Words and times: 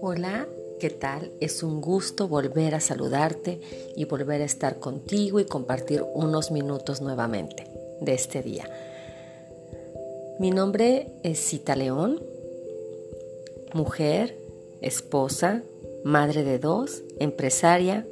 Hola, 0.00 0.46
¿qué 0.80 0.90
tal? 0.90 1.30
Es 1.40 1.62
un 1.62 1.80
gusto 1.80 2.28
volver 2.28 2.74
a 2.74 2.80
saludarte 2.80 3.60
y 3.96 4.04
volver 4.04 4.42
a 4.42 4.44
estar 4.44 4.78
contigo 4.80 5.40
y 5.40 5.44
compartir 5.44 6.04
unos 6.14 6.50
minutos 6.50 7.00
nuevamente 7.00 7.66
de 8.00 8.14
este 8.14 8.42
día. 8.42 8.68
Mi 10.38 10.50
nombre 10.50 11.06
es 11.22 11.38
Cita 11.38 11.76
León, 11.76 12.22
mujer, 13.72 14.36
esposa, 14.82 15.62
madre 16.04 16.44
de 16.44 16.58
dos, 16.58 17.02
empresaria, 17.18 18.06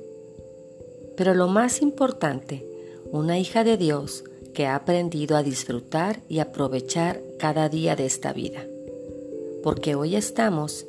pero 1.17 1.35
lo 1.35 1.49
más 1.49 1.83
importante, 1.83 2.67
una 3.11 3.39
hija 3.39 3.65
de 3.65 3.77
Dios 3.77 4.25
que 4.61 4.67
ha 4.67 4.75
aprendido 4.75 5.39
a 5.39 5.43
disfrutar 5.43 6.21
y 6.29 6.41
aprovechar 6.41 7.23
cada 7.39 7.71
día 7.71 7.97
de 7.97 8.05
esta 8.05 8.35
vida. 8.35 8.63
Porque 9.63 9.95
hoy 9.95 10.17
estamos 10.17 10.85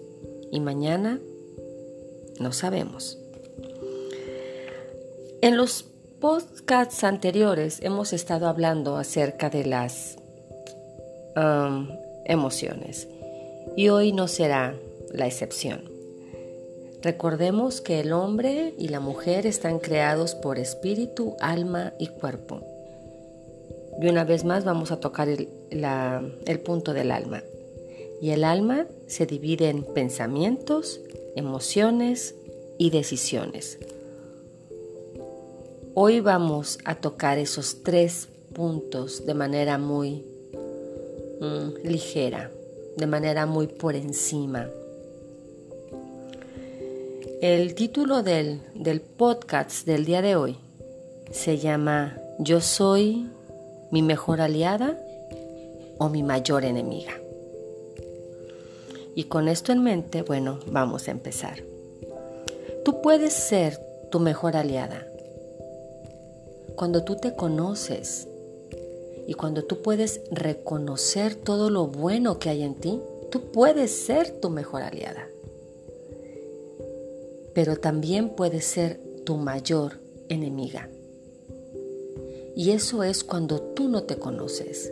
y 0.52 0.60
mañana 0.60 1.22
no 2.38 2.52
sabemos. 2.52 3.18
En 5.42 5.56
los 5.56 5.86
podcasts 6.20 7.06
anteriores 7.06 7.80
hemos 7.82 8.12
estado 8.12 8.50
hablando 8.50 8.98
acerca 8.98 9.50
de 9.50 9.64
las 9.64 10.18
um, 11.38 11.88
emociones 12.26 13.08
y 13.78 13.88
hoy 13.88 14.12
no 14.12 14.28
será 14.28 14.76
la 15.14 15.28
excepción. 15.28 15.90
Recordemos 17.02 17.80
que 17.80 18.02
el 18.02 18.12
hombre 18.12 18.74
y 18.78 18.90
la 18.90 19.00
mujer 19.00 19.48
están 19.48 19.80
creados 19.80 20.36
por 20.36 20.60
espíritu, 20.60 21.38
alma 21.40 21.94
y 22.00 22.08
cuerpo. 22.08 22.71
Y 24.02 24.08
una 24.08 24.24
vez 24.24 24.46
más 24.46 24.66
vamos 24.66 24.92
a 24.92 25.00
tocar 25.00 25.30
el, 25.30 26.60
punto 26.66 26.92
del 26.92 27.12
alma. 27.12 27.44
Y 28.20 28.32
el 28.32 28.44
alma 28.44 28.88
se 29.06 29.28
divide 29.28 29.70
en 29.70 29.84
pensamientos, 29.84 31.00
emociones 31.36 32.34
y 32.80 32.90
decisiones. 32.90 33.78
Hoy 35.94 36.20
vamos 36.20 36.80
a 36.84 36.96
tocar 36.96 37.38
esos 37.38 37.84
tres 37.84 38.28
puntos 38.54 39.28
de 39.28 39.36
manera 39.36 39.78
muy 39.78 40.26
mm, 41.40 41.88
ligera, 41.88 42.50
de 42.98 43.06
manera 43.06 43.46
muy 43.46 43.68
por 43.68 43.96
encima. 43.96 44.68
El 47.40 47.76
título 47.76 48.24
del, 48.24 48.62
del 48.74 49.02
podcast 49.02 49.86
del 49.86 50.06
día 50.06 50.24
de 50.24 50.36
hoy 50.36 50.58
se 51.32 51.60
llama 51.60 52.18
Yo 52.40 52.62
soy 52.62 53.28
mi 53.92 54.02
mejor 54.02 54.42
aliada 54.42 54.98
o 55.98 56.10
mi 56.10 56.24
mayor 56.24 56.66
enemiga. 56.66 57.14
Y 59.14 59.26
con 59.26 59.48
esto 59.48 59.72
en 59.72 59.84
mente, 59.84 60.22
bueno, 60.22 60.60
vamos 60.68 61.08
a 61.08 61.12
empezar. 61.12 61.62
Tú 62.86 63.02
puedes 63.02 63.34
ser 63.34 63.78
tu 64.10 64.20
mejor 64.20 64.56
aliada. 64.56 65.06
Cuando 66.76 67.04
tú 67.04 67.18
te 67.18 67.36
conoces 67.36 68.28
y 69.28 69.34
cuando 69.34 69.64
tú 69.64 69.82
puedes 69.82 70.22
reconocer 70.32 71.36
todo 71.36 71.70
lo 71.70 71.88
bueno 71.88 72.40
que 72.40 72.50
hay 72.50 72.64
en 72.64 72.76
ti, 72.76 73.02
tú 73.30 73.52
puedes 73.52 73.92
ser 73.92 74.32
tu 74.40 74.50
mejor 74.50 74.82
aliada. 74.82 75.28
Pero 77.54 77.76
también 77.76 78.30
puedes 78.30 78.66
ser 78.66 79.00
tu 79.26 79.36
mayor 79.36 80.00
enemiga. 80.30 80.90
Y 82.56 82.72
eso 82.72 83.04
es 83.04 83.24
cuando 83.24 83.62
tú 83.62 83.88
no 83.88 84.04
te 84.04 84.18
conoces. 84.18 84.92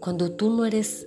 Cuando 0.00 0.32
tú 0.32 0.50
no 0.50 0.64
eres 0.64 1.06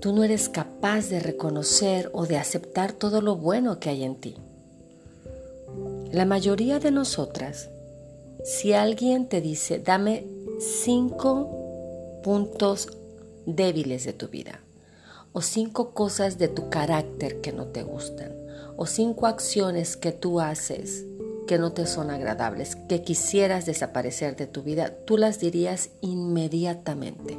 tú 0.00 0.12
no 0.12 0.22
eres 0.22 0.48
capaz 0.48 1.08
de 1.08 1.20
reconocer 1.20 2.08
o 2.12 2.26
de 2.26 2.36
aceptar 2.36 2.92
todo 2.92 3.20
lo 3.20 3.36
bueno 3.36 3.80
que 3.80 3.90
hay 3.90 4.04
en 4.04 4.14
ti. 4.14 4.36
La 6.12 6.24
mayoría 6.24 6.78
de 6.78 6.90
nosotras, 6.90 7.68
si 8.44 8.72
alguien 8.72 9.28
te 9.28 9.40
dice, 9.40 9.78
dame 9.78 10.26
cinco 10.60 12.20
puntos 12.22 12.88
débiles 13.46 14.04
de 14.04 14.12
tu 14.12 14.28
vida, 14.28 14.60
o 15.32 15.42
cinco 15.42 15.90
cosas 15.94 16.38
de 16.38 16.48
tu 16.48 16.70
carácter 16.70 17.40
que 17.40 17.52
no 17.52 17.66
te 17.66 17.82
gustan, 17.82 18.32
o 18.76 18.86
cinco 18.86 19.26
acciones 19.26 19.96
que 19.96 20.12
tú 20.12 20.40
haces 20.40 21.04
que 21.48 21.58
no 21.58 21.72
te 21.72 21.86
son 21.86 22.10
agradables, 22.10 22.76
que 22.76 23.02
quisieras 23.02 23.64
desaparecer 23.64 24.36
de 24.36 24.46
tu 24.46 24.62
vida, 24.62 24.94
tú 25.06 25.16
las 25.16 25.40
dirías 25.40 25.88
inmediatamente. 26.02 27.38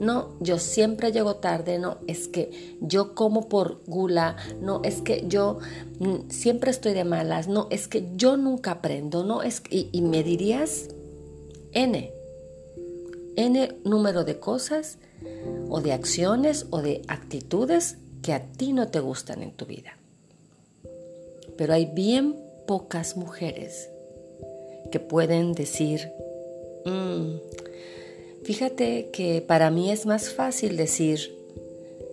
No, 0.00 0.36
yo 0.40 0.60
siempre 0.60 1.10
llego 1.10 1.36
tarde, 1.36 1.80
no, 1.80 1.98
es 2.06 2.28
que 2.28 2.76
yo 2.80 3.16
como 3.16 3.48
por 3.48 3.82
gula, 3.86 4.36
no, 4.62 4.80
es 4.84 5.02
que 5.02 5.24
yo 5.26 5.58
mm, 5.98 6.30
siempre 6.30 6.70
estoy 6.70 6.94
de 6.94 7.04
malas, 7.04 7.48
no, 7.48 7.66
es 7.70 7.88
que 7.88 8.08
yo 8.14 8.36
nunca 8.36 8.70
aprendo, 8.70 9.24
no, 9.24 9.42
es 9.42 9.60
que, 9.60 9.88
y, 9.90 10.02
me 10.02 10.22
dirías 10.22 10.86
N, 11.72 12.12
N 13.34 13.76
número 13.84 14.22
de 14.22 14.38
cosas 14.38 14.98
o 15.68 15.80
de 15.80 15.92
acciones 15.92 16.66
o 16.70 16.80
de 16.80 17.02
actitudes 17.08 17.96
que 18.22 18.32
a 18.32 18.40
ti 18.40 18.72
no 18.72 18.86
te 18.86 19.00
gustan 19.00 19.42
en 19.42 19.50
tu 19.50 19.66
vida. 19.66 19.98
Pero 21.56 21.74
hay 21.74 21.86
bien 21.86 22.47
pocas 22.68 23.16
mujeres 23.16 23.88
que 24.92 25.00
pueden 25.00 25.54
decir, 25.54 26.12
mm, 26.84 27.38
fíjate 28.44 29.08
que 29.10 29.40
para 29.40 29.70
mí 29.70 29.90
es 29.90 30.04
más 30.04 30.28
fácil 30.28 30.76
decir 30.76 31.34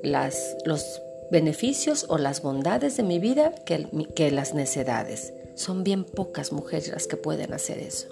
las, 0.01 0.55
los 0.65 1.01
beneficios 1.29 2.05
o 2.07 2.17
las 2.17 2.41
bondades 2.41 2.95
de 2.95 3.03
mi 3.03 3.19
vida 3.19 3.53
que, 3.65 3.85
que 4.15 4.31
las 4.31 4.53
necedades. 4.53 5.33
Son 5.55 5.83
bien 5.83 6.05
pocas 6.05 6.53
mujeres 6.53 6.87
las 6.87 7.07
que 7.07 7.17
pueden 7.17 7.53
hacer 7.53 7.79
eso. 7.79 8.07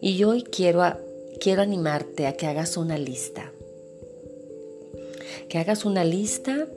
Y 0.00 0.24
hoy 0.24 0.44
quiero, 0.44 0.82
quiero 1.40 1.60
animarte 1.60 2.26
a 2.26 2.38
que 2.38 2.46
hagas 2.46 2.78
una 2.78 2.96
lista. 2.96 3.52
Que 5.50 5.58
hagas 5.58 5.84
una 5.84 6.04
lista 6.04 6.68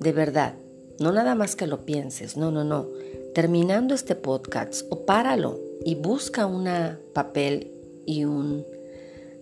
de 0.00 0.12
verdad. 0.12 0.54
No 0.98 1.12
nada 1.12 1.36
más 1.36 1.54
que 1.54 1.68
lo 1.68 1.84
pienses. 1.84 2.36
No, 2.36 2.50
no, 2.50 2.64
no 2.64 2.88
terminando 3.34 3.94
este 3.94 4.14
podcast 4.14 4.86
o 4.90 5.04
páralo 5.04 5.60
y 5.84 5.94
busca 5.94 6.46
un 6.46 6.68
papel 7.12 7.70
y 8.06 8.24
un 8.24 8.64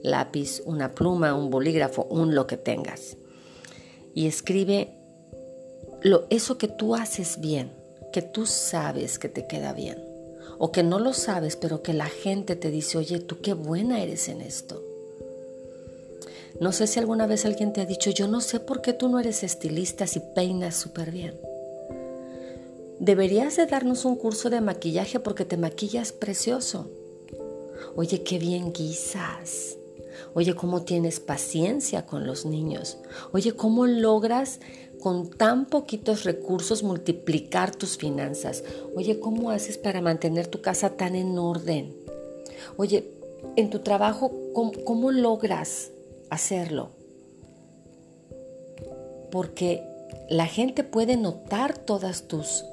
lápiz, 0.02 0.62
una 0.64 0.92
pluma, 0.92 1.34
un 1.34 1.50
bolígrafo, 1.50 2.04
un 2.04 2.34
lo 2.34 2.46
que 2.46 2.56
tengas. 2.56 3.16
Y 4.14 4.26
escribe 4.26 4.94
lo, 6.02 6.26
eso 6.30 6.58
que 6.58 6.68
tú 6.68 6.94
haces 6.94 7.40
bien, 7.40 7.72
que 8.12 8.22
tú 8.22 8.46
sabes 8.46 9.18
que 9.18 9.28
te 9.28 9.46
queda 9.46 9.72
bien. 9.72 10.04
O 10.58 10.72
que 10.72 10.82
no 10.82 10.98
lo 10.98 11.12
sabes, 11.12 11.56
pero 11.56 11.82
que 11.82 11.92
la 11.92 12.06
gente 12.06 12.56
te 12.56 12.70
dice, 12.70 12.98
oye, 12.98 13.20
tú 13.20 13.40
qué 13.40 13.52
buena 13.52 14.02
eres 14.02 14.28
en 14.28 14.40
esto. 14.40 14.82
No 16.60 16.72
sé 16.72 16.88
si 16.88 16.98
alguna 16.98 17.28
vez 17.28 17.44
alguien 17.44 17.72
te 17.72 17.80
ha 17.80 17.86
dicho, 17.86 18.10
yo 18.10 18.26
no 18.26 18.40
sé 18.40 18.58
por 18.58 18.82
qué 18.82 18.92
tú 18.92 19.08
no 19.08 19.20
eres 19.20 19.44
estilista 19.44 20.08
si 20.08 20.20
peinas 20.34 20.74
súper 20.74 21.12
bien. 21.12 21.38
Deberías 23.00 23.56
de 23.56 23.66
darnos 23.66 24.04
un 24.04 24.16
curso 24.16 24.50
de 24.50 24.60
maquillaje 24.60 25.20
porque 25.20 25.44
te 25.44 25.56
maquillas 25.56 26.12
precioso. 26.12 26.90
Oye, 27.96 28.22
qué 28.22 28.38
bien 28.38 28.72
guisas. 28.72 29.76
Oye, 30.34 30.54
cómo 30.54 30.82
tienes 30.82 31.20
paciencia 31.20 32.06
con 32.06 32.26
los 32.26 32.44
niños. 32.44 32.98
Oye, 33.32 33.52
cómo 33.52 33.86
logras 33.86 34.60
con 35.00 35.30
tan 35.30 35.66
poquitos 35.66 36.24
recursos 36.24 36.82
multiplicar 36.82 37.74
tus 37.74 37.96
finanzas. 37.96 38.64
Oye, 38.96 39.20
¿cómo 39.20 39.50
haces 39.50 39.78
para 39.78 40.00
mantener 40.00 40.48
tu 40.48 40.60
casa 40.60 40.90
tan 40.90 41.14
en 41.14 41.38
orden? 41.38 41.94
Oye, 42.76 43.10
en 43.56 43.70
tu 43.70 43.80
trabajo, 43.80 44.32
¿cómo, 44.84 45.12
logras 45.12 45.90
hacerlo? 46.30 46.90
Porque 49.30 49.84
la 50.28 50.46
gente 50.46 50.84
puede 50.84 51.16
notar 51.16 51.78
todas 51.78 52.28
tus 52.28 52.64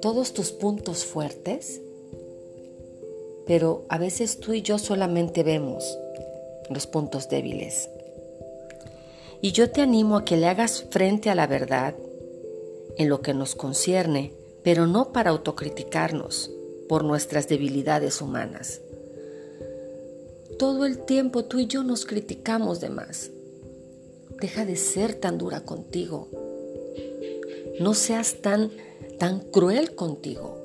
Todos 0.00 0.32
tus 0.32 0.52
puntos 0.52 1.04
fuertes, 1.04 1.82
pero 3.46 3.84
a 3.88 3.98
veces 3.98 4.40
tú 4.40 4.54
y 4.54 4.62
yo 4.62 4.78
solamente 4.78 5.42
vemos 5.42 5.98
los 6.70 6.86
puntos 6.86 7.28
débiles. 7.28 7.90
Y 9.40 9.52
yo 9.52 9.70
te 9.70 9.82
animo 9.82 10.16
a 10.16 10.24
que 10.24 10.36
le 10.36 10.46
hagas 10.46 10.84
frente 10.90 11.30
a 11.30 11.34
la 11.34 11.46
verdad 11.46 11.94
en 12.96 13.08
lo 13.08 13.20
que 13.22 13.34
nos 13.34 13.54
concierne, 13.54 14.32
pero 14.62 14.86
no 14.86 15.12
para 15.12 15.30
autocriticarnos 15.30 16.50
por 16.88 17.04
nuestras 17.04 17.48
debilidades 17.48 18.20
humanas. 18.20 18.80
Todo 20.58 20.86
el 20.86 21.04
tiempo 21.04 21.44
tú 21.44 21.58
y 21.58 21.66
yo 21.66 21.82
nos 21.82 22.06
criticamos 22.06 22.80
de 22.80 22.90
más. 22.90 23.30
Deja 24.40 24.64
de 24.64 24.76
ser 24.76 25.14
tan 25.14 25.38
dura 25.38 25.60
contigo. 25.60 26.28
No 27.80 27.94
seas 27.94 28.42
tan, 28.42 28.70
tan 29.18 29.40
cruel 29.40 29.94
contigo. 29.94 30.58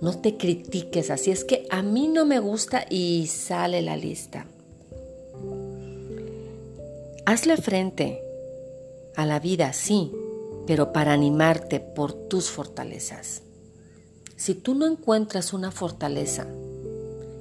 No 0.00 0.18
te 0.18 0.36
critiques 0.36 1.10
así. 1.10 1.30
Es 1.30 1.44
que 1.44 1.66
a 1.70 1.82
mí 1.82 2.08
no 2.08 2.24
me 2.24 2.38
gusta 2.38 2.84
y 2.88 3.26
sale 3.26 3.82
la 3.82 3.96
lista. 3.96 4.46
hazle 7.26 7.56
frente 7.56 8.24
a 9.14 9.24
la 9.24 9.38
vida, 9.38 9.72
sí, 9.72 10.12
pero 10.66 10.92
para 10.92 11.12
animarte 11.12 11.78
por 11.78 12.12
tus 12.12 12.50
fortalezas. 12.50 13.42
Si 14.36 14.54
tú 14.54 14.74
no 14.74 14.86
encuentras 14.86 15.52
una 15.52 15.70
fortaleza, 15.70 16.46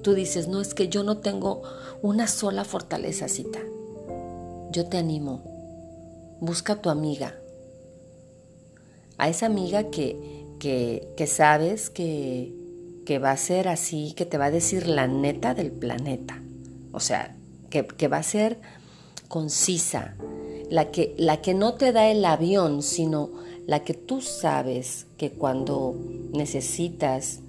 tú 0.03 0.13
dices, 0.13 0.47
no 0.47 0.61
es 0.61 0.75
que 0.75 0.89
yo 0.89 1.03
no 1.03 1.17
tengo 1.17 1.63
una 2.01 2.27
sola 2.27 2.65
fortaleza, 2.65 3.27
cita. 3.29 3.59
Yo 4.71 4.87
te 4.87 4.97
animo, 4.97 5.41
busca 6.39 6.73
a 6.73 6.81
tu 6.81 6.89
amiga, 6.89 7.35
a 9.19 9.29
esa 9.29 9.45
amiga 9.45 9.91
que, 9.91 10.47
que, 10.59 11.27
sabes 11.27 11.89
que, 11.89 12.53
que, 13.05 13.19
va 13.19 13.31
a 13.31 13.37
ser 13.37 13.67
así, 13.67 14.13
que 14.15 14.25
te 14.25 14.37
va 14.37 14.45
a 14.45 14.51
decir 14.51 14.87
la 14.87 15.07
neta 15.07 15.53
del 15.53 15.71
planeta. 15.71 16.41
O 16.91 16.99
sea, 16.99 17.35
que, 17.69 17.85
que 17.85 18.07
va 18.07 18.17
a 18.17 18.23
ser 18.23 18.57
concisa, 19.27 20.15
la 20.69 20.91
que, 20.91 21.13
la 21.17 21.41
que 21.41 21.53
no 21.53 21.75
te 21.75 21.91
da 21.91 22.09
el 22.09 22.23
avión, 22.25 22.81
sino 22.81 23.29
la 23.67 23.83
que 23.83 23.93
tú 23.93 24.21
sabes 24.21 25.05
que 25.17 25.31
cuando 25.31 25.95
necesitas 26.31 27.39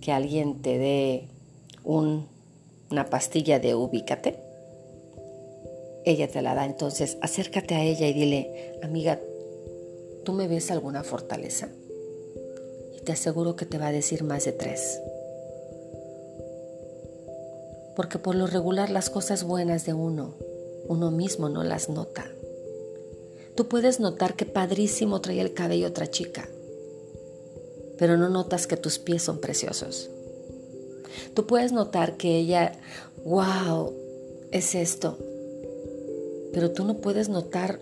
que 0.00 0.12
alguien 0.12 0.62
te 0.62 0.78
dé 0.78 1.28
una 1.84 3.10
pastilla 3.10 3.58
de 3.58 3.74
ubícate, 3.74 4.38
ella 6.04 6.28
te 6.28 6.42
la 6.42 6.54
da. 6.54 6.64
Entonces 6.64 7.18
acércate 7.20 7.74
a 7.74 7.82
ella 7.82 8.06
y 8.06 8.12
dile, 8.12 8.78
amiga, 8.82 9.20
¿tú 10.28 10.34
me 10.34 10.46
ves 10.46 10.70
alguna 10.70 11.04
fortaleza? 11.04 11.70
Y 12.94 13.00
te 13.00 13.12
aseguro 13.12 13.56
que 13.56 13.64
te 13.64 13.78
va 13.78 13.86
a 13.86 13.92
decir 13.92 14.24
más 14.24 14.44
de 14.44 14.52
tres. 14.52 15.00
Porque 17.96 18.18
por 18.18 18.34
lo 18.34 18.46
regular 18.46 18.90
las 18.90 19.08
cosas 19.08 19.44
buenas 19.44 19.86
de 19.86 19.94
uno, 19.94 20.34
uno 20.86 21.10
mismo 21.10 21.48
no 21.48 21.64
las 21.64 21.88
nota. 21.88 22.26
Tú 23.56 23.68
puedes 23.68 24.00
notar 24.00 24.36
que 24.36 24.44
padrísimo 24.44 25.22
trae 25.22 25.40
el 25.40 25.54
cabello 25.54 25.86
otra 25.86 26.10
chica, 26.10 26.46
pero 27.96 28.18
no 28.18 28.28
notas 28.28 28.66
que 28.66 28.76
tus 28.76 28.98
pies 28.98 29.22
son 29.22 29.40
preciosos. 29.40 30.10
Tú 31.32 31.46
puedes 31.46 31.72
notar 31.72 32.18
que 32.18 32.36
ella, 32.36 32.78
wow, 33.24 33.94
es 34.52 34.74
esto, 34.74 35.16
pero 36.52 36.70
tú 36.72 36.84
no 36.84 36.98
puedes 36.98 37.30
notar 37.30 37.80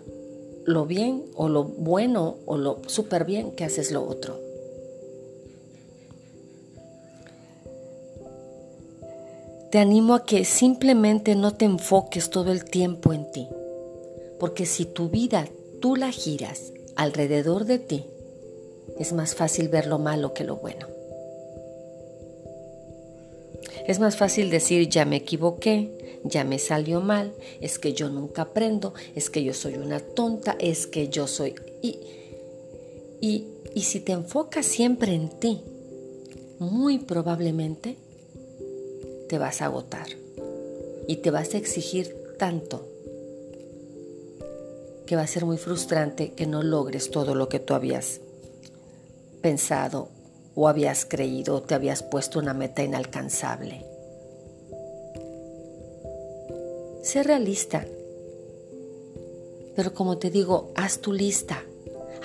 lo 0.67 0.85
bien 0.85 1.23
o 1.35 1.47
lo 1.47 1.63
bueno 1.63 2.35
o 2.45 2.57
lo 2.57 2.81
súper 2.87 3.23
bien 3.23 3.51
que 3.51 3.63
haces 3.63 3.89
lo 3.91 4.05
otro. 4.05 4.37
Te 9.71 9.79
animo 9.79 10.13
a 10.13 10.25
que 10.25 10.43
simplemente 10.43 11.35
no 11.35 11.53
te 11.53 11.63
enfoques 11.63 12.29
todo 12.29 12.51
el 12.51 12.65
tiempo 12.65 13.13
en 13.13 13.31
ti, 13.31 13.47
porque 14.39 14.65
si 14.65 14.83
tu 14.83 15.07
vida 15.09 15.47
tú 15.81 15.95
la 15.95 16.11
giras 16.11 16.73
alrededor 16.97 17.63
de 17.63 17.79
ti, 17.79 18.05
es 18.99 19.13
más 19.13 19.35
fácil 19.35 19.69
ver 19.69 19.87
lo 19.87 19.99
malo 19.99 20.33
que 20.33 20.43
lo 20.43 20.57
bueno. 20.57 20.87
Es 23.87 23.99
más 23.99 24.17
fácil 24.17 24.49
decir, 24.49 24.89
ya 24.89 25.05
me 25.05 25.15
equivoqué, 25.15 25.96
ya 26.29 26.43
me 26.43 26.59
salió 26.59 27.01
mal, 27.01 27.33
es 27.61 27.79
que 27.79 27.93
yo 27.93 28.09
nunca 28.09 28.43
aprendo, 28.43 28.93
es 29.15 29.29
que 29.29 29.43
yo 29.43 29.53
soy 29.53 29.75
una 29.75 29.99
tonta, 29.99 30.55
es 30.59 30.87
que 30.87 31.09
yo 31.09 31.27
soy... 31.27 31.55
Y, 31.81 31.99
y, 33.21 33.47
y 33.73 33.81
si 33.81 33.99
te 33.99 34.11
enfocas 34.11 34.65
siempre 34.65 35.13
en 35.13 35.29
ti, 35.29 35.61
muy 36.59 36.99
probablemente 36.99 37.97
te 39.29 39.37
vas 39.37 39.61
a 39.61 39.65
agotar 39.65 40.07
y 41.07 41.17
te 41.17 41.31
vas 41.31 41.53
a 41.53 41.57
exigir 41.57 42.15
tanto 42.37 42.87
que 45.05 45.15
va 45.15 45.21
a 45.21 45.27
ser 45.27 45.45
muy 45.45 45.57
frustrante 45.57 46.33
que 46.33 46.45
no 46.45 46.63
logres 46.63 47.09
todo 47.11 47.33
lo 47.33 47.49
que 47.49 47.59
tú 47.59 47.73
habías 47.73 48.19
pensado 49.41 50.09
o 50.53 50.67
habías 50.67 51.05
creído 51.05 51.55
o 51.55 51.61
te 51.61 51.75
habías 51.75 52.03
puesto 52.03 52.39
una 52.39 52.53
meta 52.53 52.83
inalcanzable. 52.83 53.86
Sé 57.07 57.23
realista, 57.23 57.87
pero 59.77 59.93
como 59.93 60.17
te 60.17 60.29
digo, 60.29 60.73
haz 60.75 60.99
tu 60.99 61.13
lista, 61.13 61.63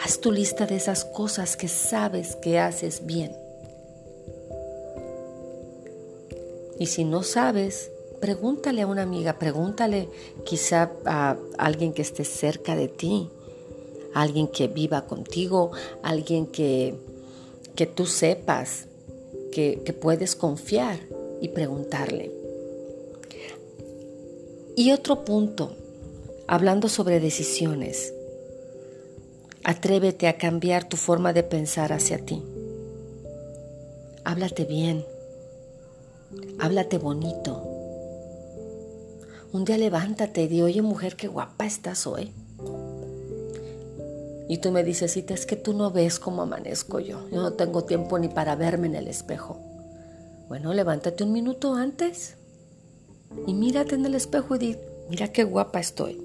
haz 0.02 0.18
tu 0.18 0.32
lista 0.32 0.66
de 0.66 0.74
esas 0.74 1.04
cosas 1.04 1.56
que 1.56 1.68
sabes 1.68 2.34
que 2.34 2.58
haces 2.58 3.06
bien. 3.06 3.30
Y 6.80 6.86
si 6.86 7.04
no 7.04 7.22
sabes, 7.22 7.92
pregúntale 8.20 8.82
a 8.82 8.88
una 8.88 9.02
amiga, 9.02 9.38
pregúntale 9.38 10.08
quizá 10.44 10.90
a 11.04 11.36
alguien 11.58 11.92
que 11.92 12.02
esté 12.02 12.24
cerca 12.24 12.74
de 12.74 12.88
ti, 12.88 13.30
alguien 14.14 14.48
que 14.48 14.66
viva 14.66 15.06
contigo, 15.06 15.70
alguien 16.02 16.48
que, 16.48 16.96
que 17.76 17.86
tú 17.86 18.04
sepas 18.04 18.88
que, 19.52 19.80
que 19.84 19.92
puedes 19.92 20.34
confiar 20.34 20.98
y 21.40 21.50
preguntarle. 21.50 22.41
Y 24.74 24.92
otro 24.92 25.24
punto, 25.26 25.76
hablando 26.46 26.88
sobre 26.88 27.20
decisiones, 27.20 28.14
atrévete 29.64 30.28
a 30.28 30.38
cambiar 30.38 30.88
tu 30.88 30.96
forma 30.96 31.34
de 31.34 31.42
pensar 31.42 31.92
hacia 31.92 32.24
ti. 32.24 32.42
Háblate 34.24 34.64
bien, 34.64 35.04
háblate 36.58 36.96
bonito, 36.96 37.62
un 39.52 39.66
día 39.66 39.76
levántate 39.76 40.44
y 40.44 40.48
di, 40.48 40.62
oye 40.62 40.80
mujer, 40.80 41.16
qué 41.16 41.28
guapa 41.28 41.66
estás 41.66 42.06
hoy. 42.06 42.32
Y 44.48 44.58
tú 44.58 44.70
me 44.70 44.84
dices, 44.84 45.12
Cita, 45.12 45.34
es 45.34 45.44
que 45.44 45.56
tú 45.56 45.74
no 45.74 45.90
ves 45.90 46.18
cómo 46.18 46.42
amanezco 46.42 46.98
yo. 46.98 47.28
Yo 47.30 47.42
no 47.42 47.52
tengo 47.52 47.84
tiempo 47.84 48.18
ni 48.18 48.28
para 48.28 48.56
verme 48.56 48.86
en 48.86 48.94
el 48.94 49.08
espejo. 49.08 49.58
Bueno, 50.48 50.72
levántate 50.72 51.24
un 51.24 51.32
minuto 51.32 51.74
antes 51.74 52.36
y 53.46 53.54
mírate 53.54 53.94
en 53.94 54.06
el 54.06 54.14
espejo 54.14 54.56
y 54.56 54.58
di, 54.58 54.76
mira 55.08 55.28
qué 55.28 55.44
guapa 55.44 55.80
estoy. 55.80 56.20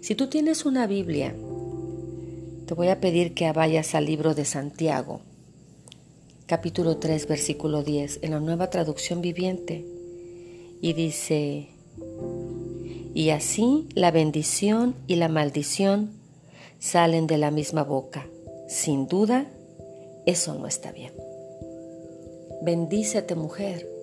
Si 0.00 0.14
tú 0.14 0.28
tienes 0.28 0.64
una 0.64 0.86
Biblia, 0.86 1.34
te 2.66 2.74
voy 2.74 2.88
a 2.88 3.00
pedir 3.00 3.34
que 3.34 3.50
vayas 3.52 3.94
al 3.94 4.06
libro 4.06 4.34
de 4.34 4.44
Santiago, 4.44 5.20
capítulo 6.46 6.98
3, 6.98 7.26
versículo 7.28 7.82
10, 7.82 8.20
en 8.22 8.30
la 8.32 8.40
nueva 8.40 8.70
traducción 8.70 9.20
viviente. 9.20 9.84
Y 10.80 10.92
dice, 10.92 11.68
y 13.14 13.30
así 13.30 13.88
la 13.94 14.10
bendición 14.10 14.94
y 15.06 15.16
la 15.16 15.28
maldición 15.28 16.10
salen 16.78 17.26
de 17.26 17.38
la 17.38 17.50
misma 17.50 17.82
boca. 17.82 18.26
Sin 18.68 19.08
duda, 19.08 19.46
eso 20.26 20.54
no 20.54 20.66
está 20.66 20.92
bien. 20.92 21.12
Bendícete 22.62 23.34
mujer. 23.34 23.95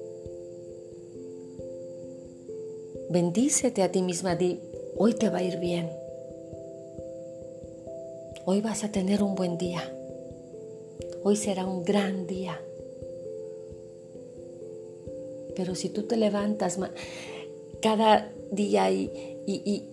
Bendícete 3.13 3.83
a 3.83 3.91
ti 3.91 4.01
misma. 4.01 4.35
Di, 4.35 4.59
hoy 4.97 5.13
te 5.13 5.29
va 5.29 5.37
a 5.37 5.43
ir 5.43 5.59
bien. 5.59 5.87
Hoy 8.45 8.59
vas 8.59 8.83
a 8.83 8.91
tener 8.91 9.21
un 9.21 9.35
buen 9.35 9.59
día. 9.59 9.83
Hoy 11.23 11.35
será 11.35 11.63
un 11.67 11.83
gran 11.83 12.25
día. 12.25 12.59
Pero 15.55 15.75
si 15.75 15.89
tú 15.89 16.07
te 16.07 16.17
levantas, 16.17 16.79
cada 17.83 18.33
día 18.51 18.89
y, 18.89 19.11
y, 19.45 19.85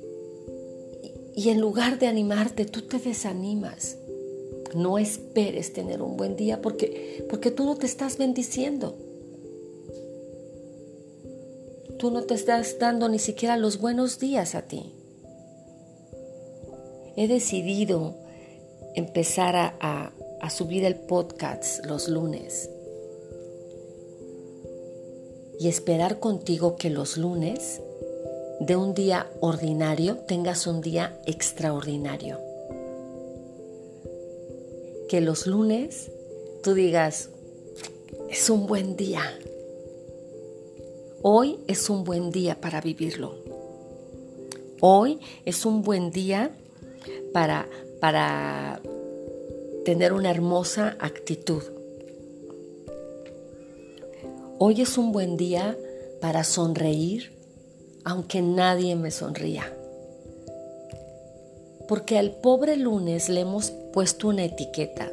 y, 1.35 1.49
en 1.51 1.61
lugar 1.61 1.99
de 1.99 2.07
animarte, 2.07 2.65
tú 2.65 2.81
te 2.89 2.99
desanimas. 2.99 3.99
No 4.75 4.97
esperes 4.97 5.75
tener 5.75 6.01
un 6.01 6.17
buen 6.17 6.37
día 6.37 6.63
porque, 6.63 7.27
porque 7.29 7.51
tú 7.51 7.67
no 7.67 7.77
te 7.77 7.85
estás 7.85 8.17
bendiciendo. 8.17 8.97
Tú 12.01 12.11
no 12.11 12.23
te 12.23 12.33
estás 12.33 12.79
dando 12.79 13.11
ni 13.11 13.19
siquiera 13.19 13.59
los 13.59 13.79
buenos 13.79 14.19
días 14.19 14.55
a 14.55 14.63
ti. 14.63 14.95
He 17.15 17.29
decidido 17.29 18.15
empezar 18.95 19.55
a, 19.55 20.15
a 20.41 20.49
subir 20.51 20.87
el 20.87 20.95
podcast 20.95 21.85
los 21.85 22.09
lunes 22.09 22.71
y 25.59 25.69
esperar 25.69 26.21
contigo 26.21 26.77
que 26.77 26.89
los 26.89 27.19
lunes 27.19 27.83
de 28.61 28.77
un 28.77 28.95
día 28.95 29.31
ordinario 29.41 30.17
tengas 30.27 30.67
un 30.67 30.81
día 30.81 31.21
extraordinario. 31.27 32.41
Que 35.11 35.21
los 35.21 35.47
lunes 35.47 36.11
tú 36.63 36.73
digas, 36.73 37.29
es 38.31 38.49
un 38.49 38.67
buen 38.67 38.97
día. 38.97 39.21
Hoy 41.23 41.59
es 41.67 41.91
un 41.91 42.03
buen 42.05 42.31
día 42.31 42.63
para 42.63 42.81
vivirlo. 42.81 43.35
Hoy 44.81 45.19
es 45.45 45.67
un 45.67 45.83
buen 45.83 46.11
día 46.11 46.51
para, 47.35 47.69
para 48.01 48.81
tener 49.85 50.15
una 50.15 50.31
hermosa 50.31 50.97
actitud. 50.99 51.63
Hoy 54.59 54.81
es 54.81 54.97
un 54.97 55.13
buen 55.13 55.37
día 55.37 55.77
para 56.23 56.43
sonreír 56.43 57.39
aunque 58.03 58.41
nadie 58.41 58.97
me 58.97 59.11
sonría. 59.11 59.77
Porque 61.87 62.17
al 62.17 62.31
pobre 62.31 62.79
lunes 62.79 63.29
le 63.29 63.41
hemos 63.41 63.73
puesto 63.93 64.29
una 64.29 64.45
etiqueta. 64.45 65.13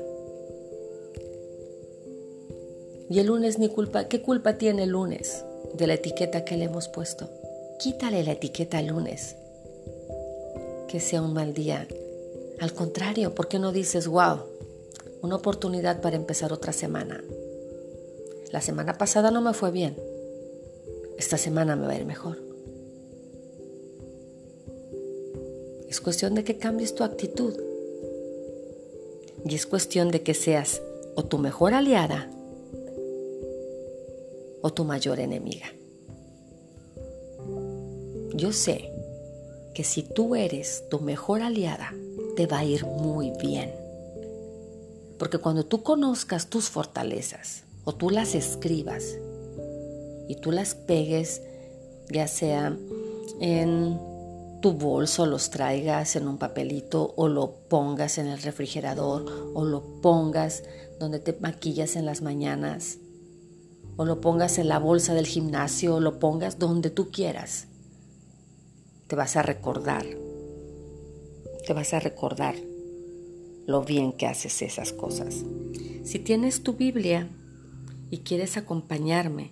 Y 3.10 3.20
el 3.20 3.28
lunes 3.28 3.60
ni 3.60 3.68
culpa, 3.68 4.08
¿qué 4.08 4.22
culpa 4.22 4.58
tiene 4.58 4.84
el 4.84 4.92
lunes 4.92 5.44
de 5.78 5.88
la 5.88 5.94
etiqueta 5.94 6.44
que 6.44 6.58
le 6.58 6.66
hemos 6.66 6.88
puesto? 6.88 7.30
Quítale 7.80 8.24
la 8.24 8.32
etiqueta 8.32 8.82
lunes. 8.82 9.36
Que 10.88 11.00
sea 11.00 11.22
un 11.22 11.34
mal 11.34 11.54
día. 11.54 11.88
Al 12.60 12.74
contrario, 12.74 13.36
¿por 13.36 13.48
qué 13.48 13.60
no 13.60 13.72
dices, 13.72 14.08
wow, 14.08 14.40
una 15.22 15.36
oportunidad 15.36 16.02
para 16.02 16.16
empezar 16.16 16.52
otra 16.52 16.74
semana? 16.74 17.24
La 18.52 18.62
semana 18.62 18.98
pasada 18.98 19.30
no 19.30 19.42
me 19.42 19.54
fue 19.54 19.72
bien. 19.72 19.96
Esta 21.18 21.38
semana 21.38 21.76
me 21.76 21.86
va 21.86 21.94
a 21.94 21.98
ir 21.98 22.06
mejor. 22.06 22.38
Es 25.90 26.02
cuestión 26.02 26.34
de 26.36 26.44
que 26.44 26.58
cambies 26.58 26.96
tu 26.96 27.04
actitud. 27.04 27.54
Y 29.46 29.56
es 29.56 29.66
cuestión 29.66 30.10
de 30.10 30.24
que 30.24 30.34
seas 30.34 30.82
o 31.16 31.24
tu 31.24 31.38
mejor 31.38 31.74
aliada 31.74 32.30
o 34.68 34.74
tu 34.74 34.84
mayor 34.84 35.22
enemiga. 35.22 35.68
Yo 38.36 38.52
sé 38.52 38.92
que 39.74 39.86
si 39.86 40.04
tú 40.04 40.36
eres 40.36 40.84
tu 40.90 41.00
mejor 41.00 41.42
aliada, 41.42 41.94
te 42.36 42.48
va 42.48 42.60
a 42.60 42.66
ir 42.66 42.86
muy 42.86 43.32
bien. 43.42 43.74
Porque 45.18 45.38
cuando 45.38 45.66
tú 45.66 45.84
conozcas 45.84 46.48
tus 46.48 46.70
fortalezas 46.70 47.64
o 47.86 47.96
tú 47.96 48.10
las 48.10 48.36
escribas 48.36 49.18
y 50.28 50.36
tú 50.36 50.52
las 50.52 50.76
pegues, 50.76 51.42
ya 52.10 52.28
sea 52.28 52.78
en 53.40 53.98
tu 54.62 54.74
bolso, 54.74 55.26
los 55.26 55.50
traigas 55.50 56.18
en 56.18 56.28
un 56.28 56.38
papelito 56.38 57.14
o 57.16 57.30
lo 57.30 57.54
pongas 57.70 58.18
en 58.18 58.28
el 58.28 58.42
refrigerador 58.42 59.26
o 59.54 59.64
lo 59.64 60.02
pongas 60.02 60.64
donde 61.00 61.20
te 61.20 61.38
maquillas 61.40 61.96
en 61.96 62.06
las 62.06 62.22
mañanas 62.22 62.98
o 63.98 64.06
lo 64.06 64.22
pongas 64.22 64.60
en 64.60 64.70
la 64.70 64.80
bolsa 64.80 65.14
del 65.14 65.26
gimnasio 65.26 65.96
o 65.96 66.00
lo 66.00 66.20
pongas 66.20 66.60
donde 66.60 66.90
tú 66.90 67.10
quieras. 67.12 67.68
Te 69.08 69.16
vas 69.16 69.36
a 69.36 69.42
recordar, 69.42 70.06
te 71.66 71.74
vas 71.74 71.94
a 71.94 72.00
recordar 72.00 72.56
lo 73.66 73.84
bien 73.84 74.14
que 74.14 74.28
haces 74.28 74.62
esas 74.62 74.94
cosas. 74.94 75.44
Si 76.04 76.20
tienes 76.20 76.64
tu 76.64 76.74
Biblia 76.74 77.28
y 78.10 78.20
quieres 78.20 78.56
acompañarme 78.56 79.52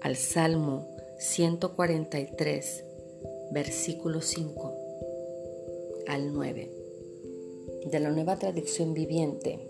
al 0.00 0.16
Salmo 0.16 0.88
143, 1.18 2.84
versículo 3.50 4.22
5 4.22 4.74
al 6.06 6.32
9, 6.32 6.70
de 7.90 8.00
la 8.00 8.10
nueva 8.10 8.38
traducción 8.38 8.94
viviente, 8.94 9.67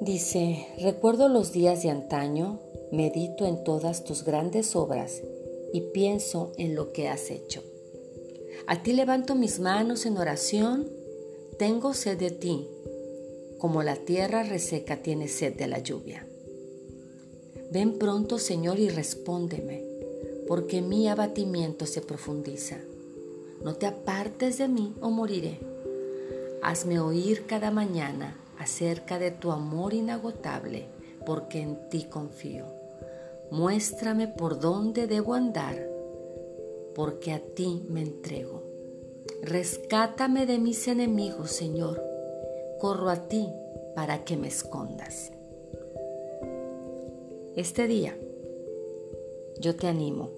Dice, 0.00 0.68
recuerdo 0.78 1.28
los 1.28 1.52
días 1.52 1.82
de 1.82 1.90
antaño, 1.90 2.60
medito 2.92 3.46
en 3.46 3.64
todas 3.64 4.04
tus 4.04 4.22
grandes 4.22 4.76
obras 4.76 5.22
y 5.72 5.80
pienso 5.80 6.52
en 6.56 6.76
lo 6.76 6.92
que 6.92 7.08
has 7.08 7.30
hecho. 7.30 7.64
A 8.68 8.80
ti 8.84 8.92
levanto 8.92 9.34
mis 9.34 9.58
manos 9.58 10.06
en 10.06 10.16
oración, 10.16 10.88
tengo 11.58 11.94
sed 11.94 12.16
de 12.16 12.30
ti, 12.30 12.68
como 13.58 13.82
la 13.82 13.96
tierra 13.96 14.44
reseca 14.44 15.02
tiene 15.02 15.26
sed 15.26 15.54
de 15.56 15.66
la 15.66 15.80
lluvia. 15.80 16.24
Ven 17.72 17.98
pronto, 17.98 18.38
Señor, 18.38 18.78
y 18.78 18.90
respóndeme, 18.90 19.82
porque 20.46 20.80
mi 20.80 21.08
abatimiento 21.08 21.86
se 21.86 22.02
profundiza. 22.02 22.78
No 23.64 23.74
te 23.74 23.86
apartes 23.86 24.58
de 24.58 24.68
mí 24.68 24.94
o 25.00 25.10
moriré. 25.10 25.58
Hazme 26.62 27.00
oír 27.00 27.46
cada 27.46 27.72
mañana 27.72 28.36
acerca 28.58 29.18
de 29.18 29.30
tu 29.30 29.52
amor 29.52 29.94
inagotable, 29.94 30.86
porque 31.24 31.60
en 31.60 31.88
ti 31.88 32.04
confío. 32.04 32.66
Muéstrame 33.50 34.28
por 34.28 34.60
dónde 34.60 35.06
debo 35.06 35.34
andar, 35.34 35.88
porque 36.94 37.32
a 37.32 37.40
ti 37.40 37.86
me 37.88 38.02
entrego. 38.02 38.62
Rescátame 39.42 40.46
de 40.46 40.58
mis 40.58 40.88
enemigos, 40.88 41.50
Señor. 41.52 42.02
Corro 42.78 43.08
a 43.08 43.28
ti 43.28 43.48
para 43.94 44.24
que 44.24 44.36
me 44.36 44.48
escondas. 44.48 45.32
Este 47.56 47.86
día 47.86 48.16
yo 49.60 49.74
te 49.74 49.88
animo 49.88 50.30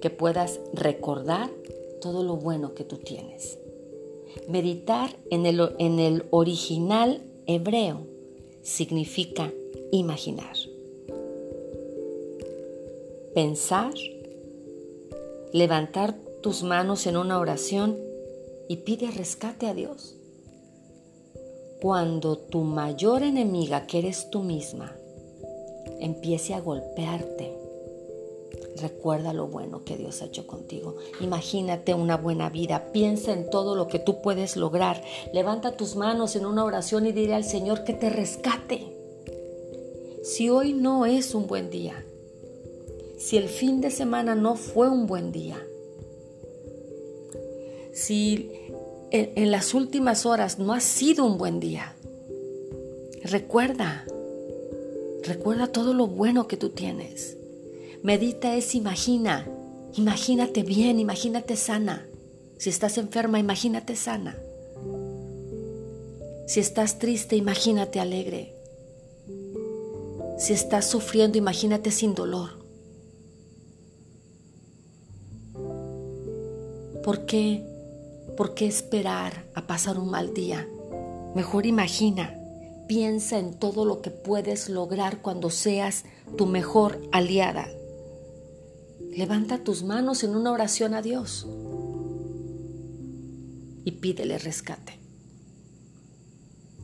que 0.00 0.10
puedas 0.10 0.60
recordar 0.72 1.50
todo 2.00 2.24
lo 2.24 2.36
bueno 2.36 2.74
que 2.74 2.84
tú 2.84 2.96
tienes 2.96 3.59
Meditar 4.48 5.16
en 5.30 5.46
el, 5.46 5.60
en 5.78 5.98
el 5.98 6.24
original 6.30 7.22
hebreo 7.46 8.06
significa 8.62 9.52
imaginar. 9.90 10.56
Pensar, 13.34 13.94
levantar 15.52 16.14
tus 16.42 16.62
manos 16.62 17.06
en 17.06 17.16
una 17.16 17.38
oración 17.38 17.98
y 18.68 18.76
pide 18.76 19.10
rescate 19.10 19.66
a 19.66 19.74
Dios. 19.74 20.16
Cuando 21.80 22.36
tu 22.36 22.60
mayor 22.60 23.22
enemiga, 23.22 23.86
que 23.86 23.98
eres 23.98 24.30
tú 24.30 24.42
misma, 24.42 24.94
empiece 26.00 26.54
a 26.54 26.60
golpearte, 26.60 27.59
Recuerda 28.80 29.32
lo 29.32 29.46
bueno 29.46 29.84
que 29.84 29.96
Dios 29.96 30.22
ha 30.22 30.26
hecho 30.26 30.46
contigo. 30.46 30.96
Imagínate 31.20 31.94
una 31.94 32.16
buena 32.16 32.48
vida. 32.48 32.92
Piensa 32.92 33.32
en 33.32 33.50
todo 33.50 33.74
lo 33.74 33.88
que 33.88 33.98
tú 33.98 34.22
puedes 34.22 34.56
lograr. 34.56 35.02
Levanta 35.32 35.76
tus 35.76 35.96
manos 35.96 36.34
en 36.36 36.46
una 36.46 36.64
oración 36.64 37.06
y 37.06 37.12
dile 37.12 37.34
al 37.34 37.44
Señor 37.44 37.84
que 37.84 37.92
te 37.92 38.08
rescate. 38.08 38.96
Si 40.22 40.48
hoy 40.50 40.72
no 40.72 41.06
es 41.06 41.34
un 41.34 41.46
buen 41.46 41.70
día, 41.70 42.04
si 43.18 43.36
el 43.36 43.48
fin 43.48 43.80
de 43.80 43.90
semana 43.90 44.34
no 44.34 44.56
fue 44.56 44.88
un 44.88 45.06
buen 45.06 45.32
día, 45.32 45.62
si 47.92 48.50
en, 49.10 49.50
las 49.50 49.74
últimas 49.74 50.26
horas 50.26 50.58
no 50.58 50.72
ha 50.72 50.80
sido 50.80 51.24
un 51.24 51.36
buen 51.36 51.58
día, 51.60 51.94
recuerda, 53.24 54.06
recuerda 55.22 55.66
todo 55.66 55.94
lo 55.94 56.06
bueno 56.06 56.46
que 56.48 56.56
tú 56.56 56.70
tienes. 56.70 57.39
Medita 58.02 58.56
es 58.56 58.74
imagina. 58.74 59.46
Imagínate 59.94 60.62
bien, 60.62 60.98
imagínate 60.98 61.54
sana. 61.56 62.06
Si 62.56 62.70
estás 62.70 62.96
enferma, 62.96 63.38
imagínate 63.38 63.94
sana. 63.94 64.38
Si 66.46 66.60
estás 66.60 66.98
triste, 66.98 67.36
imagínate 67.36 68.00
alegre. 68.00 68.54
Si 70.38 70.54
estás 70.54 70.86
sufriendo, 70.86 71.36
imagínate 71.36 71.90
sin 71.90 72.14
dolor. 72.14 72.50
¿Por 77.04 77.26
qué? 77.26 77.62
¿Por 78.34 78.54
qué 78.54 78.66
esperar 78.66 79.44
a 79.54 79.66
pasar 79.66 79.98
un 79.98 80.10
mal 80.10 80.32
día? 80.32 80.66
Mejor 81.34 81.66
imagina, 81.66 82.34
piensa 82.88 83.38
en 83.38 83.58
todo 83.58 83.84
lo 83.84 84.00
que 84.00 84.10
puedes 84.10 84.70
lograr 84.70 85.20
cuando 85.20 85.50
seas 85.50 86.04
tu 86.38 86.46
mejor 86.46 86.98
aliada. 87.12 87.68
Levanta 89.16 89.58
tus 89.58 89.82
manos 89.82 90.22
en 90.22 90.36
una 90.36 90.52
oración 90.52 90.94
a 90.94 91.02
Dios 91.02 91.46
y 93.84 93.90
pídele 93.92 94.38
rescate. 94.38 94.98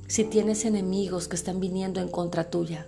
Si 0.08 0.24
tienes 0.24 0.64
enemigos 0.64 1.28
que 1.28 1.36
están 1.36 1.60
viniendo 1.60 2.00
en 2.00 2.08
contra 2.08 2.50
tuya, 2.50 2.86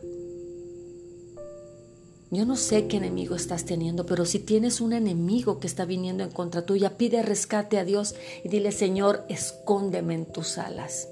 yo 2.31 2.45
no 2.45 2.57
sé 2.57 2.89
qué 2.89 2.99
enemigo 2.99 3.37
estás 3.37 3.65
teniendo, 3.65 4.05
pero 4.05 4.27
si 4.27 4.39
tienes 4.39 4.81
un 4.81 4.93
enemigo 4.93 5.61
que 5.61 5.67
está 5.67 5.85
viniendo 5.87 6.25
en 6.25 6.31
contra 6.31 6.67
tuya, 6.67 6.99
pide 6.99 7.23
rescate 7.23 7.79
a 7.79 7.85
Dios 7.85 8.15
y 8.45 8.49
dile, 8.49 8.71
Señor, 8.71 9.25
escóndeme 9.29 10.15
en 10.15 10.27
tus 10.27 10.59
alas. 10.59 11.09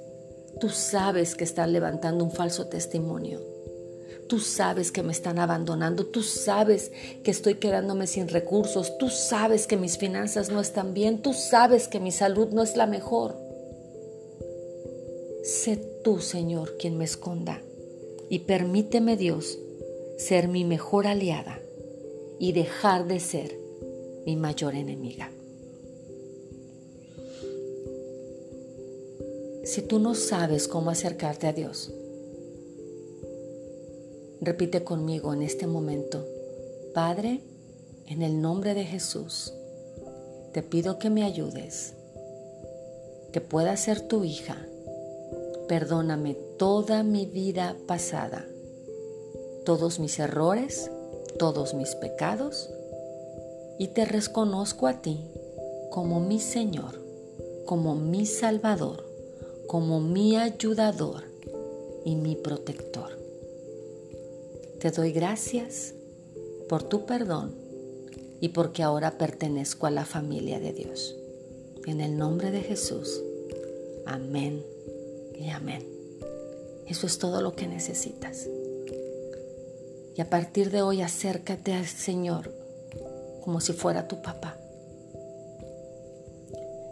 Tú 0.60 0.68
sabes 0.68 1.34
que 1.34 1.44
están 1.44 1.72
levantando 1.72 2.24
un 2.24 2.32
falso 2.32 2.66
testimonio. 2.66 3.55
Tú 4.28 4.40
sabes 4.40 4.90
que 4.90 5.02
me 5.02 5.12
están 5.12 5.38
abandonando, 5.38 6.06
tú 6.06 6.22
sabes 6.22 6.90
que 7.22 7.30
estoy 7.30 7.54
quedándome 7.54 8.06
sin 8.06 8.28
recursos, 8.28 8.98
tú 8.98 9.08
sabes 9.08 9.66
que 9.66 9.76
mis 9.76 9.98
finanzas 9.98 10.50
no 10.50 10.60
están 10.60 10.94
bien, 10.94 11.22
tú 11.22 11.32
sabes 11.32 11.86
que 11.86 12.00
mi 12.00 12.10
salud 12.10 12.48
no 12.48 12.62
es 12.62 12.76
la 12.76 12.86
mejor. 12.86 13.36
Sé 15.44 15.76
tú, 16.02 16.18
Señor, 16.18 16.76
quien 16.76 16.98
me 16.98 17.04
esconda 17.04 17.62
y 18.28 18.40
permíteme, 18.40 19.16
Dios, 19.16 19.58
ser 20.18 20.48
mi 20.48 20.64
mejor 20.64 21.06
aliada 21.06 21.60
y 22.40 22.52
dejar 22.52 23.06
de 23.06 23.20
ser 23.20 23.56
mi 24.26 24.34
mayor 24.34 24.74
enemiga. 24.74 25.30
Si 29.64 29.82
tú 29.82 29.98
no 29.98 30.14
sabes 30.14 30.68
cómo 30.68 30.90
acercarte 30.90 31.46
a 31.46 31.52
Dios, 31.52 31.92
Repite 34.46 34.84
conmigo 34.84 35.34
en 35.34 35.42
este 35.42 35.66
momento, 35.66 36.24
Padre, 36.94 37.40
en 38.06 38.22
el 38.22 38.40
nombre 38.40 38.74
de 38.74 38.84
Jesús, 38.84 39.52
te 40.52 40.62
pido 40.62 41.00
que 41.00 41.10
me 41.10 41.24
ayudes, 41.24 41.94
que 43.32 43.40
pueda 43.40 43.76
ser 43.76 44.02
tu 44.02 44.22
hija. 44.22 44.64
Perdóname 45.66 46.36
toda 46.60 47.02
mi 47.02 47.26
vida 47.26 47.76
pasada, 47.88 48.46
todos 49.64 49.98
mis 49.98 50.16
errores, 50.20 50.92
todos 51.40 51.74
mis 51.74 51.96
pecados, 51.96 52.70
y 53.80 53.88
te 53.88 54.04
reconozco 54.04 54.86
a 54.86 55.02
ti 55.02 55.26
como 55.90 56.20
mi 56.20 56.38
Señor, 56.38 57.00
como 57.64 57.96
mi 57.96 58.26
Salvador, 58.26 59.10
como 59.66 59.98
mi 59.98 60.36
ayudador 60.36 61.24
y 62.04 62.14
mi 62.14 62.36
protector. 62.36 63.15
Te 64.86 64.92
doy 64.92 65.10
gracias 65.10 65.94
por 66.68 66.84
tu 66.84 67.06
perdón 67.06 67.56
y 68.40 68.50
porque 68.50 68.84
ahora 68.84 69.18
pertenezco 69.18 69.88
a 69.88 69.90
la 69.90 70.04
familia 70.04 70.60
de 70.60 70.72
Dios. 70.72 71.16
En 71.86 72.00
el 72.00 72.16
nombre 72.16 72.52
de 72.52 72.60
Jesús. 72.60 73.20
Amén 74.06 74.64
y 75.34 75.48
amén. 75.48 75.84
Eso 76.86 77.08
es 77.08 77.18
todo 77.18 77.42
lo 77.42 77.56
que 77.56 77.66
necesitas. 77.66 78.48
Y 80.14 80.20
a 80.20 80.30
partir 80.30 80.70
de 80.70 80.82
hoy 80.82 81.02
acércate 81.02 81.72
al 81.72 81.86
Señor 81.88 82.52
como 83.42 83.60
si 83.60 83.72
fuera 83.72 84.06
tu 84.06 84.22
papá. 84.22 84.56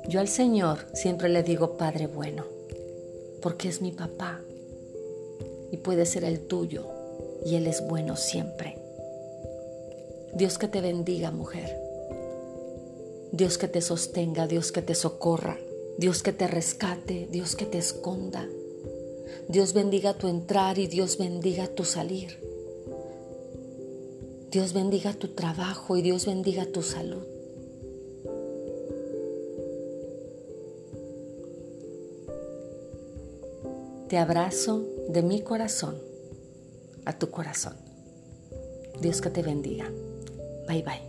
Yo 0.08 0.18
al 0.18 0.26
Señor 0.26 0.80
siempre 0.94 1.28
le 1.28 1.44
digo 1.44 1.76
Padre 1.76 2.08
bueno, 2.08 2.44
porque 3.40 3.68
es 3.68 3.80
mi 3.80 3.92
papá 3.92 4.40
y 5.70 5.76
puede 5.76 6.06
ser 6.06 6.24
el 6.24 6.40
tuyo 6.48 6.93
y 7.44 7.56
Él 7.56 7.66
es 7.66 7.86
bueno 7.86 8.16
siempre. 8.16 8.78
Dios 10.34 10.58
que 10.58 10.68
te 10.68 10.80
bendiga, 10.80 11.30
mujer. 11.30 11.78
Dios 13.32 13.58
que 13.58 13.68
te 13.68 13.80
sostenga, 13.80 14.46
Dios 14.46 14.72
que 14.72 14.82
te 14.82 14.94
socorra, 14.94 15.58
Dios 15.98 16.22
que 16.22 16.32
te 16.32 16.46
rescate, 16.46 17.28
Dios 17.30 17.56
que 17.56 17.66
te 17.66 17.78
esconda. 17.78 18.48
Dios 19.48 19.72
bendiga 19.72 20.14
tu 20.14 20.28
entrar 20.28 20.78
y 20.78 20.86
Dios 20.86 21.18
bendiga 21.18 21.68
tu 21.68 21.84
salir. 21.84 22.38
Dios 24.50 24.72
bendiga 24.72 25.12
tu 25.12 25.28
trabajo 25.28 25.96
y 25.96 26.02
Dios 26.02 26.26
bendiga 26.26 26.66
tu 26.66 26.82
salud. 26.82 27.24
Te 34.08 34.18
abrazo 34.18 34.84
de 35.08 35.22
mi 35.22 35.40
corazón 35.40 36.13
a 37.04 37.12
tu 37.18 37.30
corazón. 37.30 37.76
Dios 39.00 39.20
que 39.20 39.30
te 39.30 39.42
bendiga. 39.42 39.90
Bye 40.66 40.82
bye. 40.82 41.02